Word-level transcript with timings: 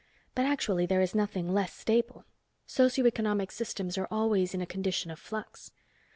But 0.33 0.47
actually 0.47 0.87
there 0.87 1.01
is 1.03 1.13
nothing 1.13 1.53
less 1.53 1.75
stable. 1.75 2.25
Socio 2.65 3.05
economic 3.05 3.51
systems 3.51 3.99
are 3.99 4.07
almost 4.07 4.19
always 4.29 4.53
in 4.55 4.61
a 4.63 4.65
condition 4.65 5.11
of 5.11 5.19
flux. 5.19 5.71